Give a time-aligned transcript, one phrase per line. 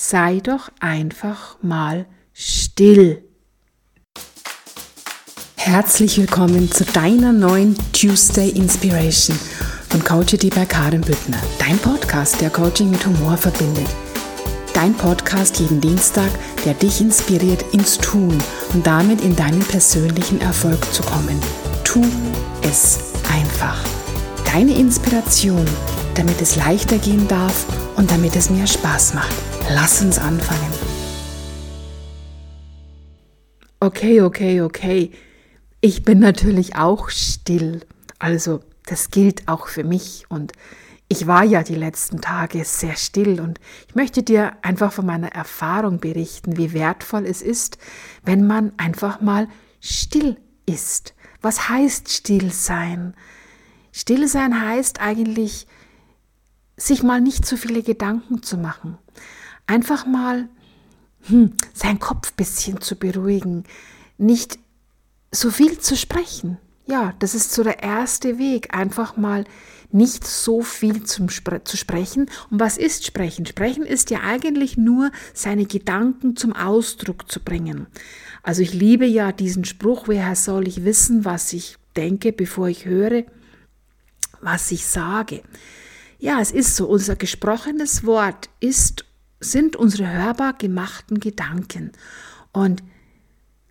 [0.00, 3.22] sei doch einfach mal still.
[5.56, 9.38] Herzlich willkommen zu deiner neuen Tuesday Inspiration
[9.90, 13.88] von Coachity bei Karin Büttner, dein Podcast, der Coaching mit Humor verbindet.
[14.72, 16.30] Dein Podcast jeden Dienstag,
[16.64, 18.38] der dich inspiriert ins Tun
[18.72, 21.38] und damit in deinen persönlichen Erfolg zu kommen.
[21.84, 22.02] Tu
[22.62, 23.84] es einfach.
[24.46, 25.66] Deine Inspiration,
[26.20, 27.64] damit es leichter gehen darf
[27.96, 29.34] und damit es mir Spaß macht.
[29.70, 30.70] Lass uns anfangen.
[33.80, 35.12] Okay, okay, okay.
[35.80, 37.80] Ich bin natürlich auch still.
[38.18, 40.52] Also das gilt auch für mich und
[41.08, 43.58] ich war ja die letzten Tage sehr still und
[43.88, 47.78] ich möchte dir einfach von meiner Erfahrung berichten, wie wertvoll es ist,
[48.26, 49.48] wenn man einfach mal
[49.80, 51.14] still ist.
[51.40, 53.14] Was heißt still sein?
[53.90, 55.66] Still sein heißt eigentlich,
[56.80, 58.98] sich mal nicht zu viele Gedanken zu machen.
[59.66, 60.48] Einfach mal
[61.22, 63.64] hm, seinen Kopf bisschen zu beruhigen,
[64.18, 64.58] nicht
[65.30, 66.58] so viel zu sprechen.
[66.86, 69.44] Ja, das ist so der erste Weg, einfach mal
[69.92, 72.28] nicht so viel zum Spre zu sprechen.
[72.50, 73.46] Und was ist Sprechen?
[73.46, 77.86] Sprechen ist ja eigentlich nur seine Gedanken zum Ausdruck zu bringen.
[78.42, 82.86] Also ich liebe ja diesen Spruch, woher soll ich wissen, was ich denke, bevor ich
[82.86, 83.24] höre,
[84.40, 85.42] was ich sage.
[86.20, 89.06] Ja, es ist so, unser gesprochenes Wort ist,
[89.40, 91.92] sind unsere hörbar gemachten Gedanken.
[92.52, 92.82] Und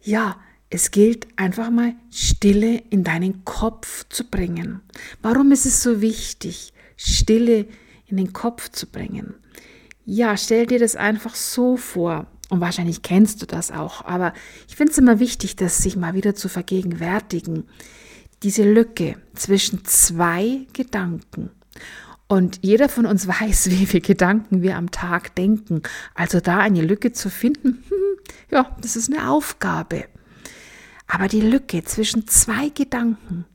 [0.02, 0.36] ja,
[0.72, 4.82] es gilt einfach mal Stille in deinen Kopf zu bringen.
[5.22, 7.68] Warum ist es so wichtig, Stille
[8.08, 9.36] in den Kopf zu bringen?
[10.06, 12.26] Ja, stell dir das einfach so vor.
[12.50, 14.04] Und wahrscheinlich kennst du das auch.
[14.06, 14.34] Aber
[14.68, 17.66] ich finde es immer wichtig, das sich mal wieder zu vergegenwärtigen.
[18.42, 21.52] Diese Lücke zwischen zwei Gedanken.
[22.30, 25.82] Und jeder von uns weiß, wie viele Gedanken wir am Tag denken.
[26.14, 27.84] Also da eine Lücke zu finden,
[28.52, 30.06] ja, das ist eine Aufgabe.
[31.08, 33.46] Aber die Lücke zwischen zwei Gedanken,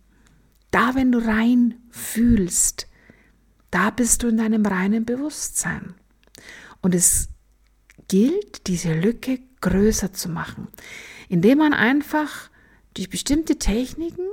[0.73, 2.89] da wenn du rein fühlst,
[3.71, 5.95] da bist du in deinem reinen Bewusstsein.
[6.81, 7.29] Und es
[8.09, 10.67] gilt, diese Lücke größer zu machen,
[11.29, 12.51] indem man einfach
[12.95, 14.27] durch bestimmte Techniken,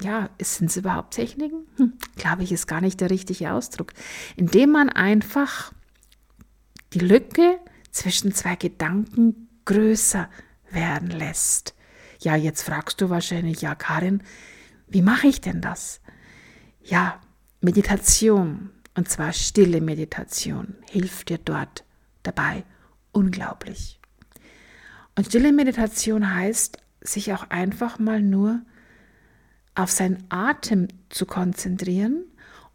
[0.00, 1.66] ja, sind es überhaupt Techniken?
[1.76, 3.92] Hm, Glaube ich, ist gar nicht der richtige Ausdruck.
[4.36, 5.72] Indem man einfach
[6.92, 7.58] die Lücke
[7.90, 10.28] zwischen zwei Gedanken größer
[10.70, 11.74] werden lässt.
[12.20, 14.22] Ja, jetzt fragst du wahrscheinlich, ja, Karin,
[14.88, 16.00] wie mache ich denn das?
[16.82, 17.20] Ja,
[17.60, 21.84] Meditation, und zwar stille Meditation, hilft dir dort
[22.22, 22.64] dabei
[23.12, 24.00] unglaublich.
[25.16, 28.62] Und stille Meditation heißt, sich auch einfach mal nur
[29.74, 32.24] auf seinen Atem zu konzentrieren,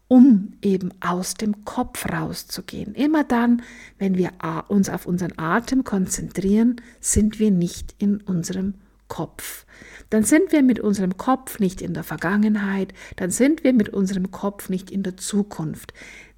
[0.08, 2.94] um eben aus dem Kopf rauszugehen.
[2.94, 3.62] Immer dann,
[3.98, 4.32] wenn wir
[4.68, 8.74] uns auf unseren Atem konzentrieren, sind wir nicht in unserem
[9.06, 9.66] Kopf.
[10.08, 14.30] Dann sind wir mit unserem Kopf nicht in der Vergangenheit, dann sind wir mit unserem
[14.30, 15.92] Kopf nicht in der Zukunft.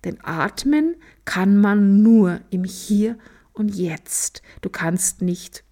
[0.04, 3.16] Denn atmen kann man nur im Hier
[3.52, 4.42] und Jetzt.
[4.60, 5.64] Du kannst nicht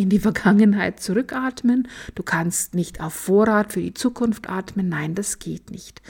[0.00, 5.38] in die Vergangenheit zurückatmen, du kannst nicht auf Vorrat für die Zukunft atmen, nein, das
[5.38, 6.02] geht nicht.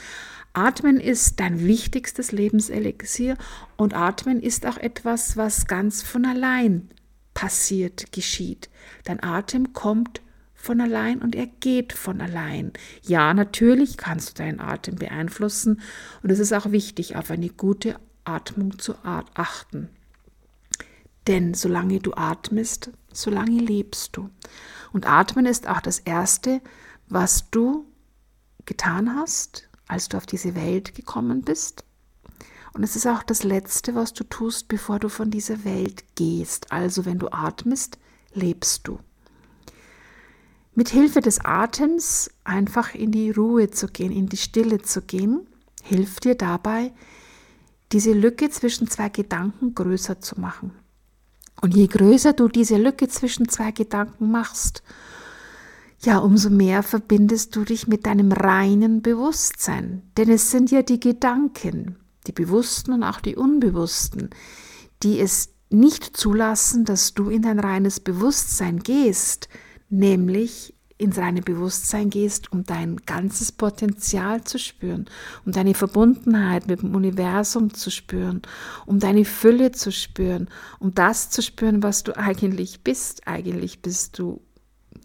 [0.53, 3.37] Atmen ist dein wichtigstes Lebenselixier
[3.77, 6.89] und Atmen ist auch etwas, was ganz von allein
[7.33, 8.69] passiert, geschieht.
[9.05, 10.21] Dein Atem kommt
[10.53, 12.73] von allein und er geht von allein.
[13.03, 15.81] Ja, natürlich kannst du deinen Atem beeinflussen
[16.21, 19.89] und es ist auch wichtig, auf eine gute Atmung zu achten.
[21.27, 24.29] Denn solange du atmest, solange lebst du.
[24.93, 26.61] Und atmen ist auch das Erste,
[27.07, 27.85] was du
[28.65, 31.83] getan hast, als du auf diese Welt gekommen bist.
[32.73, 36.71] Und es ist auch das Letzte, was du tust, bevor du von dieser Welt gehst.
[36.71, 37.97] Also wenn du atmest,
[38.33, 38.99] lebst du
[40.73, 45.47] mit Hilfe des Atems einfach in die Ruhe zu gehen, in die Stille zu gehen,
[45.83, 46.93] hilft dir dabei,
[47.91, 50.71] diese Lücke zwischen zwei Gedanken größer zu machen.
[51.61, 54.83] Und je größer du diese Lücke zwischen zwei Gedanken machst,
[56.03, 60.01] ja, umso mehr verbindest du dich mit deinem reinen Bewusstsein.
[60.17, 64.31] Denn es sind ja die Gedanken, die bewussten und auch die unbewussten,
[65.03, 69.47] die es nicht zulassen, dass du in dein reines Bewusstsein gehst,
[69.89, 75.05] nämlich ins reine Bewusstsein gehst, um dein ganzes Potenzial zu spüren,
[75.45, 78.41] um deine Verbundenheit mit dem Universum zu spüren,
[78.85, 80.47] um deine Fülle zu spüren,
[80.79, 83.27] um das zu spüren, was du eigentlich bist.
[83.27, 84.41] Eigentlich bist du,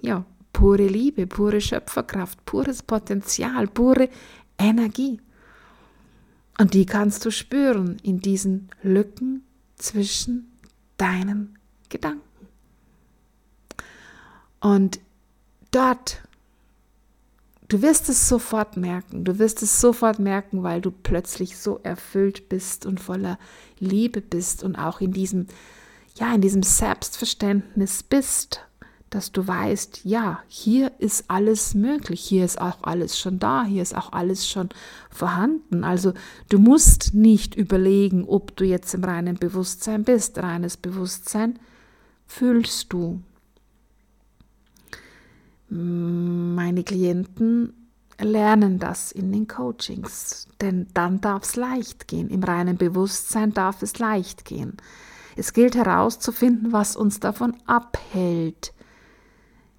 [0.03, 4.11] ja, pure Liebe, pure Schöpferkraft, pures Potenzial, pure
[4.59, 5.21] Energie.
[6.59, 9.45] Und die kannst du spüren in diesen Lücken
[9.77, 10.53] zwischen
[10.97, 11.59] deinen
[11.89, 12.23] Gedanken.
[14.61, 15.01] Und
[15.77, 16.23] dort,
[17.69, 22.49] du wirst es sofort merken, du wirst es sofort merken, weil du plötzlich so erfüllt
[22.49, 23.39] bist und voller
[23.79, 25.47] Liebe bist und auch in diesem,
[26.17, 28.67] ja, in diesem Selbstverständnis bist
[29.11, 33.83] dass du weißt, ja, hier ist alles möglich, hier ist auch alles schon da, hier
[33.83, 34.69] ist auch alles schon
[35.11, 35.85] vorhanden.
[35.85, 36.13] Also
[36.49, 40.39] du musst nicht überlegen, ob du jetzt im reinen Bewusstsein bist.
[40.39, 41.59] Reines Bewusstsein
[42.27, 43.23] fühlst du.
[45.69, 47.73] Meine Klienten
[48.21, 52.29] lernen das in den Coachings, denn dann darf es leicht gehen.
[52.31, 54.77] Im reinen Bewusstsein darf es leicht gehen.
[55.37, 58.73] Es gilt herauszufinden, was uns davon abhält,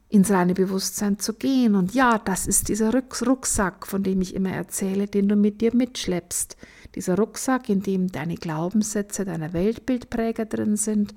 [0.09, 1.75] ins reine Bewusstsein zu gehen.
[1.75, 2.93] Und ja, das ist dieser
[3.25, 6.57] Rucksack, von dem ich immer erzähle, den du mit dir mitschleppst.
[6.95, 11.15] Dieser Rucksack, in dem deine Glaubenssätze, deine Weltbildpräger drin sind,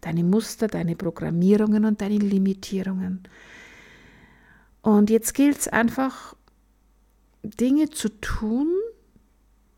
[0.00, 3.24] deine Muster, deine Programmierungen und deine Limitierungen.
[4.82, 6.34] Und jetzt gilt es einfach,
[7.42, 8.68] Dinge zu tun,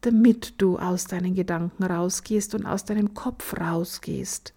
[0.00, 4.52] damit du aus deinen Gedanken rausgehst und aus deinem Kopf rausgehst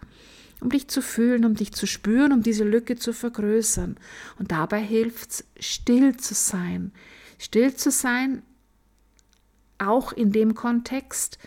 [0.62, 3.98] um dich zu fühlen, um dich zu spüren, um diese Lücke zu vergrößern.
[4.40, 6.92] Und dabei hilft es, still zu sein.
[7.38, 8.42] Still zu sein,
[9.78, 11.38] auch in dem Kontext,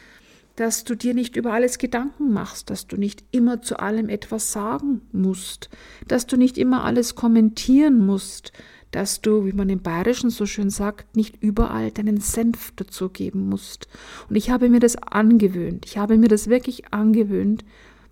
[0.56, 4.53] dass du dir nicht über alles Gedanken machst, dass du nicht immer zu allem etwas
[4.53, 5.71] sagen musst,
[6.06, 8.53] dass du nicht immer alles kommentieren musst,
[8.90, 13.88] dass du, wie man im Bayerischen so schön sagt, nicht überall deinen Senf dazugeben musst.
[14.29, 17.64] Und ich habe mir das angewöhnt, ich habe mir das wirklich angewöhnt,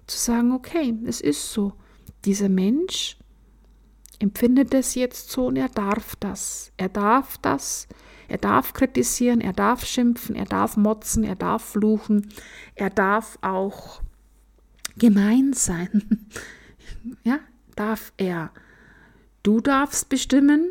[0.06, 1.73] zu sagen, okay, es ist so.
[2.25, 3.17] Dieser Mensch
[4.19, 6.73] empfindet es jetzt so und er darf das.
[6.76, 7.88] Er darf das.
[8.28, 12.28] Er darf kritisieren, er darf schimpfen, er darf motzen, er darf fluchen,
[12.75, 14.02] er darf auch
[14.99, 16.26] gemein sein.
[17.25, 17.38] ja,
[17.76, 18.50] darf er.
[19.46, 20.70] Du darfst bestimmen,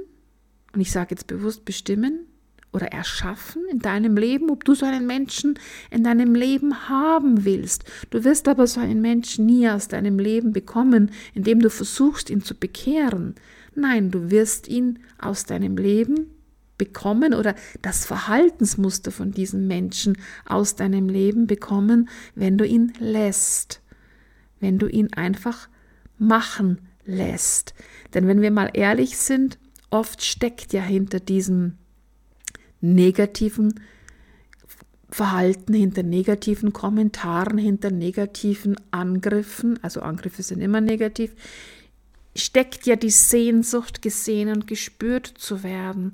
[0.74, 2.28] und ich sage jetzt bewusst bestimmen,
[2.74, 5.58] oder erschaffen in deinem Leben, ob du so einen Menschen
[5.92, 7.86] in deinem Leben haben willst.
[8.10, 12.44] Du wirst aber so einen Menschen nie aus deinem Leben bekommen, indem du versuchst, ihn
[12.44, 13.36] zu bekehren.
[13.76, 16.32] Nein, du wirst ihn aus deinem Leben
[16.78, 23.82] bekommen oder das Verhaltensmuster von diesem Menschen aus deinem Leben bekommen, wenn du ihn lässt,
[24.60, 25.70] wenn du ihn einfach
[26.18, 27.74] machen lässt.
[28.14, 29.58] Denn wenn wir mal ehrlich sind,
[29.90, 31.78] oft steckt ja hinter diesem
[32.82, 33.80] negativen
[35.10, 41.34] Verhalten, hinter negativen Kommentaren, hinter negativen Angriffen, also Angriffe sind immer negativ,
[42.36, 46.12] steckt ja die Sehnsucht, gesehen und gespürt zu werden.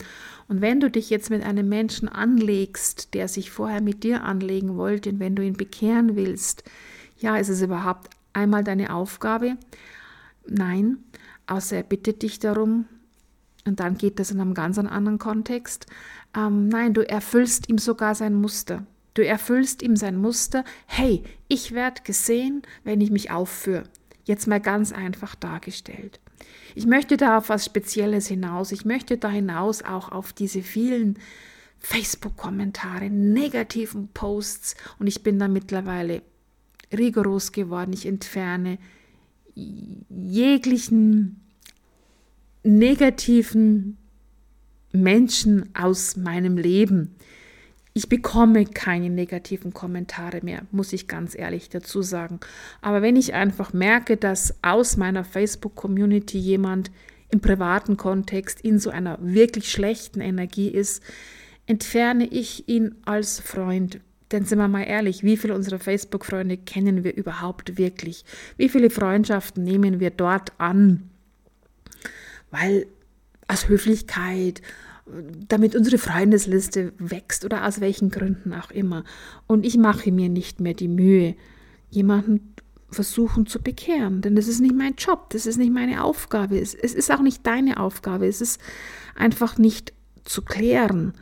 [0.48, 4.78] Und wenn du dich jetzt mit einem Menschen anlegst, der sich vorher mit dir anlegen
[4.78, 6.64] wollte, und wenn du ihn bekehren willst,
[7.18, 9.58] ja, ist es überhaupt einmal deine Aufgabe?
[10.48, 10.98] Nein,
[11.48, 12.86] außer er bittet dich darum,
[13.66, 15.86] und dann geht das in einem ganz anderen Kontext.
[16.36, 18.86] Ähm, nein, du erfüllst ihm sogar sein Muster.
[19.14, 20.64] Du erfüllst ihm sein Muster.
[20.88, 23.84] Hey, ich werde gesehen, wenn ich mich aufführe.
[24.24, 26.20] Jetzt mal ganz einfach dargestellt.
[26.74, 28.72] Ich möchte da auf was Spezielles hinaus.
[28.72, 31.20] Ich möchte da hinaus auch auf diese vielen
[31.80, 34.76] Facebook-Kommentare, negativen Posts.
[34.98, 36.22] Und ich bin da mittlerweile
[36.92, 37.94] rigoros geworden.
[37.94, 38.78] Ich entferne
[39.56, 41.42] jeglichen
[42.64, 43.98] negativen
[44.92, 47.16] Menschen aus meinem Leben.
[47.94, 52.40] Ich bekomme keine negativen Kommentare mehr, muss ich ganz ehrlich dazu sagen.
[52.82, 56.90] Aber wenn ich einfach merke, dass aus meiner Facebook-Community jemand
[57.32, 61.04] im privaten Kontext in so einer wirklich schlechten Energie ist,
[61.66, 64.00] entferne ich ihn als Freund.
[64.32, 68.24] Denn sind wir mal ehrlich, wie viele unserer Facebook-Freunde kennen wir überhaupt wirklich?
[68.58, 71.10] Wie viele Freundschaften nehmen wir dort an?
[72.50, 72.88] Weil
[73.48, 74.62] aus Höflichkeit,
[75.48, 79.04] damit unsere Freundesliste wächst oder aus welchen Gründen auch immer.
[79.48, 81.36] Und ich mache mir nicht mehr die Mühe,
[81.90, 82.54] jemanden
[82.90, 86.74] versuchen zu bekehren, denn das ist nicht mein Job, das ist nicht meine Aufgabe, es,
[86.74, 88.60] es ist auch nicht deine Aufgabe, es ist
[89.16, 89.94] einfach nicht
[90.26, 91.14] zu klären.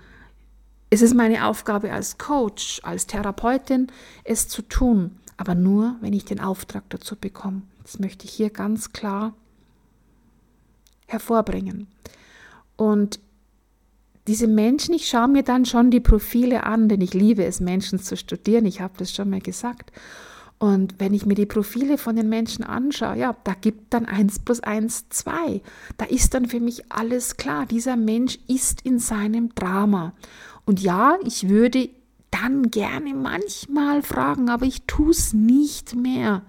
[0.90, 3.88] Es ist meine Aufgabe als Coach, als Therapeutin,
[4.24, 7.62] es zu tun, aber nur, wenn ich den Auftrag dazu bekomme.
[7.84, 9.34] Das möchte ich hier ganz klar
[11.08, 11.88] hervorbringen.
[12.76, 13.20] Und
[14.28, 18.00] diese Menschen, ich schaue mir dann schon die Profile an, denn ich liebe es, Menschen
[18.00, 18.66] zu studieren.
[18.66, 19.92] Ich habe das schon mal gesagt.
[20.60, 24.40] Und wenn ich mir die Profile von den Menschen anschaue, ja, da gibt dann 1
[24.40, 25.62] plus 1 2.
[25.98, 27.66] Da ist dann für mich alles klar.
[27.66, 30.14] Dieser Mensch ist in seinem Drama.
[30.70, 31.90] Und ja, ich würde
[32.30, 36.44] dann gerne manchmal fragen, aber ich tue es nicht mehr.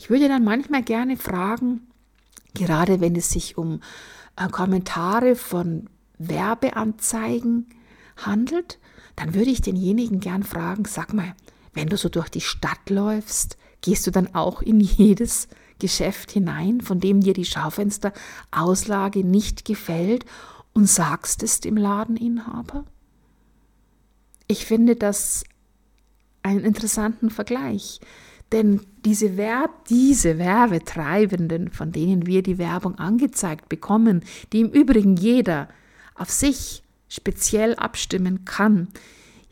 [0.00, 1.86] Ich würde dann manchmal gerne fragen,
[2.54, 3.78] gerade wenn es sich um
[4.34, 5.88] äh, Kommentare von
[6.18, 7.68] Werbeanzeigen
[8.16, 8.80] handelt,
[9.14, 11.32] dann würde ich denjenigen gern fragen, sag mal,
[11.72, 15.46] wenn du so durch die Stadt läufst, gehst du dann auch in jedes
[15.78, 20.24] Geschäft hinein, von dem dir die Schaufensterauslage nicht gefällt
[20.72, 22.86] und sagst es dem Ladeninhaber?
[24.52, 25.44] Ich finde das
[26.42, 28.00] einen interessanten Vergleich.
[28.52, 35.16] Denn diese, Werb diese Werbetreibenden, von denen wir die Werbung angezeigt bekommen, die im Übrigen
[35.16, 35.68] jeder
[36.14, 38.88] auf sich speziell abstimmen kann,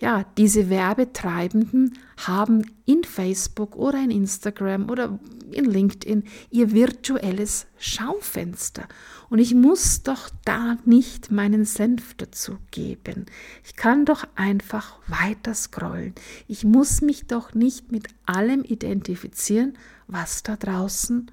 [0.01, 5.19] ja, diese Werbetreibenden haben in Facebook oder in Instagram oder
[5.51, 8.87] in LinkedIn ihr virtuelles Schaufenster.
[9.31, 13.27] Und ich muss doch da nicht meinen Senf dazu geben.
[13.65, 16.15] Ich kann doch einfach weiter scrollen.
[16.49, 21.31] Ich muss mich doch nicht mit allem identifizieren, was da draußen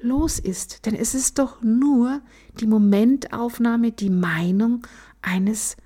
[0.00, 0.84] los ist.
[0.84, 2.20] Denn es ist doch nur
[2.58, 4.84] die Momentaufnahme, die Meinung
[5.22, 5.76] eines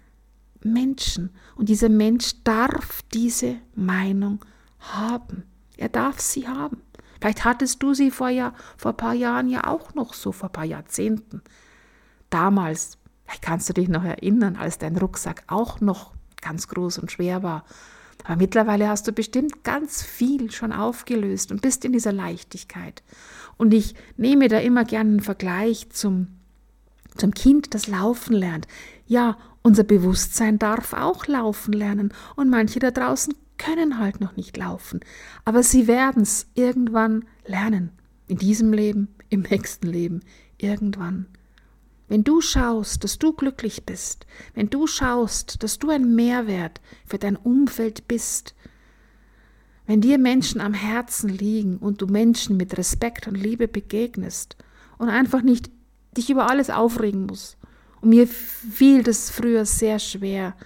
[0.63, 1.31] Menschen.
[1.55, 4.43] Und dieser Mensch darf diese Meinung
[4.79, 5.45] haben.
[5.77, 6.81] Er darf sie haben.
[7.21, 10.49] Vielleicht hattest du sie vor, ja, vor ein paar Jahren ja auch noch so, vor
[10.49, 11.43] ein paar Jahrzehnten.
[12.31, 17.13] Damals, vielleicht kannst du dich noch erinnern, als dein Rucksack auch noch ganz groß und
[17.13, 17.65] schwer war.
[18.25, 23.03] Aber mittlerweile hast du bestimmt ganz viel schon aufgelöst und bist in dieser Leichtigkeit.
[23.57, 26.29] Und ich nehme da immer gerne einen Vergleich zum,
[27.17, 28.67] zum Kind, das laufen lernt.
[29.07, 34.57] Ja, unser Bewusstsein darf auch laufen lernen und manche da draußen können halt noch nicht
[34.57, 35.01] laufen,
[35.45, 37.93] aber sie werden es irgendwann lernen.
[38.27, 40.21] In diesem Leben, im nächsten Leben,
[40.57, 41.27] irgendwann.
[42.09, 47.19] Wenn du schaust, dass du glücklich bist, wenn du schaust, dass du ein Mehrwert für
[47.19, 48.55] dein Umfeld bist,
[49.87, 54.57] wenn dir Menschen am Herzen liegen und du Menschen mit Respekt und Liebe begegnest
[54.97, 55.71] und einfach nicht
[56.17, 57.59] dich über alles aufregen musst,
[58.01, 60.57] und mir fiel das früher sehr schwer,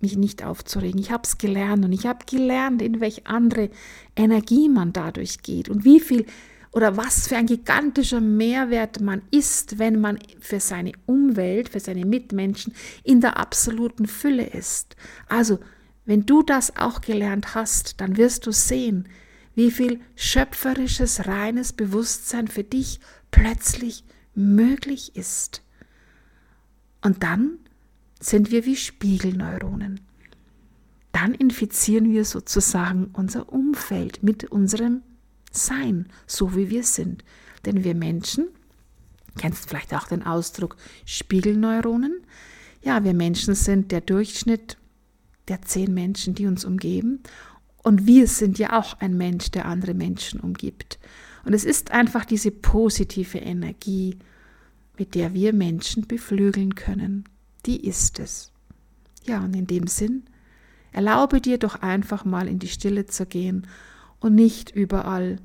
[0.00, 1.00] mich nicht aufzuregen.
[1.00, 3.70] Ich habe es gelernt und ich habe gelernt, in welche andere
[4.16, 6.26] Energie man dadurch geht und wie viel
[6.72, 12.04] oder was für ein gigantischer Mehrwert man ist, wenn man für seine Umwelt, für seine
[12.04, 12.74] Mitmenschen
[13.04, 14.94] in der absoluten Fülle ist.
[15.28, 15.58] Also,
[16.04, 19.08] wenn du das auch gelernt hast, dann wirst du sehen,
[19.54, 23.00] wie viel schöpferisches, reines Bewusstsein für dich
[23.30, 25.62] plötzlich möglich ist.
[27.02, 27.58] Und dann
[28.20, 30.00] sind wir wie Spiegelneuronen.
[31.12, 35.02] Dann infizieren wir sozusagen unser Umfeld mit unserem
[35.50, 37.24] Sein, so wie wir sind.
[37.64, 38.48] Denn wir Menschen,
[39.36, 42.20] kennst vielleicht auch den Ausdruck Spiegelneuronen,
[42.82, 44.76] ja, wir Menschen sind der Durchschnitt
[45.48, 47.20] der zehn Menschen, die uns umgeben.
[47.82, 50.98] Und wir sind ja auch ein Mensch, der andere Menschen umgibt.
[51.44, 54.18] Und es ist einfach diese positive Energie,
[54.98, 57.24] mit der wir Menschen beflügeln können.
[57.68, 58.50] Die ist es.
[59.24, 60.24] Ja, und in dem Sinn,
[60.90, 63.66] erlaube dir doch einfach mal in die Stille zu gehen
[64.20, 65.36] und nicht überall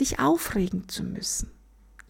[0.00, 1.50] dich aufregen zu müssen.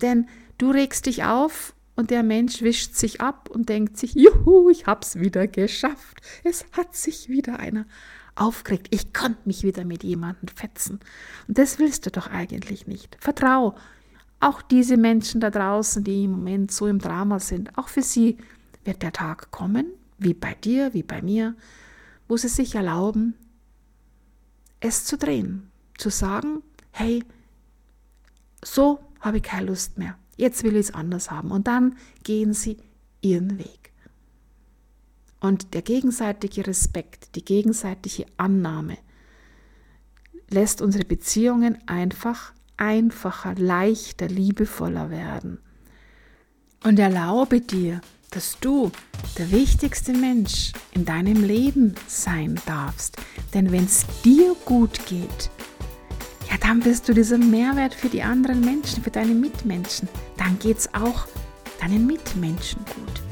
[0.01, 4.71] Denn du regst dich auf und der Mensch wischt sich ab und denkt sich, juhu,
[4.71, 6.21] ich hab's wieder geschafft.
[6.45, 7.87] Es hat sich wieder einer
[8.37, 8.87] aufgeregt.
[8.91, 11.01] Ich konnte mich wieder mit jemandem fetzen.
[11.49, 13.17] Und das willst du doch eigentlich nicht.
[13.19, 13.75] Vertrau,
[14.39, 18.39] auch diese Menschen da draußen, die im Moment so im Drama sind, auch für sie
[18.85, 19.87] wird der Tag kommen,
[20.19, 21.55] wie bei dir, wie bei mir,
[22.27, 23.35] wo sie sich erlauben,
[24.81, 27.25] es zu drehen, zu sagen, hey,
[28.65, 31.51] so habe ich keine Lust mehr, jetzt will ich es anders haben.
[31.51, 32.79] Und dann gehen sie
[33.21, 33.93] ihren Weg.
[35.41, 38.99] Und der gegenseitige Respekt, die gegenseitige Annahme
[40.51, 45.59] lässt unsere Beziehungen einfach einfacher, leichter, liebevoller werden.
[46.85, 48.91] Und erlaube dir, dass du
[49.39, 53.17] der wichtigste Mensch in deinem Leben sein darfst.
[53.55, 55.51] Denn wenn es dir gut geht,
[56.51, 60.09] ja, dann bist du dieser Mehrwert für die anderen Menschen, für deine Mitmenschen.
[60.37, 61.27] Dann geht es auch
[61.81, 63.23] deinen Mitmenschen gut.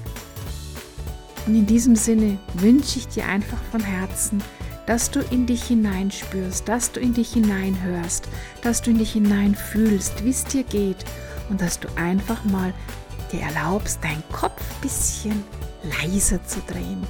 [1.46, 4.42] Und in diesem Sinne wünsche ich dir einfach von Herzen,
[4.86, 8.28] dass du in dich hineinspürst, dass du in dich hineinhörst,
[8.62, 11.04] dass du in dich hineinfühlst, wie es dir geht
[11.50, 12.72] und dass du einfach mal
[13.32, 15.44] dir erlaubst, deinen Kopf ein bisschen
[15.82, 17.06] leiser zu drehen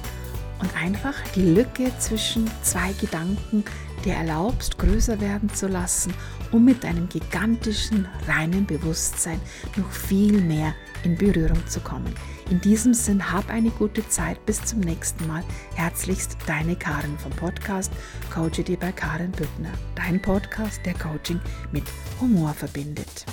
[0.59, 3.63] und einfach die Lücke zwischen zwei Gedanken,
[4.05, 6.13] dir erlaubst, größer werden zu lassen,
[6.51, 9.39] um mit deinem gigantischen, reinen Bewusstsein
[9.75, 12.13] noch viel mehr in Berührung zu kommen.
[12.49, 14.45] In diesem Sinn, hab eine gute Zeit.
[14.45, 15.43] Bis zum nächsten Mal.
[15.75, 17.91] Herzlichst deine Karin vom Podcast
[18.33, 19.71] Coache dir bei Karin Büttner.
[19.95, 21.83] Dein Podcast, der Coaching mit
[22.21, 23.25] Humor verbindet.